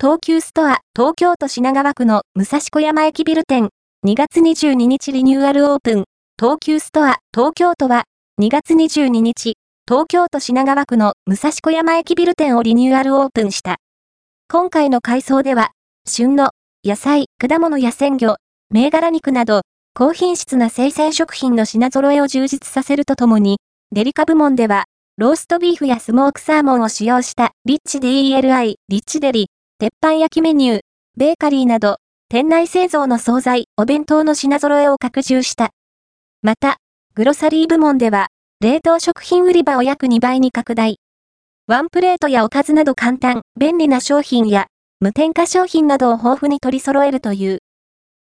[0.00, 3.70] 東急ストア、東京都品川区の武蔵小山駅ビル店、
[4.06, 6.04] 2月22日リニューアルオープン、
[6.40, 8.04] 東急ストア、東京都は、
[8.40, 9.54] 2月22日、
[9.88, 13.78] 東京都品川区の武蔵小山駅ビル店をリニューアルオープンした。
[14.48, 15.72] 今回の改装では、
[16.06, 16.50] 旬の
[16.84, 18.36] 野菜、果物や鮮魚、
[18.70, 19.62] 銘柄肉など、
[19.94, 23.58] 高品質な生鮮食品の品揃えを充実させるとともに、
[23.90, 24.84] デリカ部門では、
[25.16, 29.48] ローストビーフやスモークサーモンを使用したリッチ DELI、リッチデリ、
[29.80, 30.80] 鉄板焼きメニュー、
[31.16, 31.98] ベーカリーなど、
[32.28, 35.70] 店内製造の惣菜、お弁当の品揃えを拡充した。
[36.42, 36.78] また、
[37.14, 38.26] グロサリー部門では、
[38.60, 40.98] 冷凍食品売り場を約2倍に拡大。
[41.68, 44.66] ワンプレートやおかずなど簡単、便利な商品や、
[44.98, 47.60] 無添加商品などを豊富に取り揃えるという。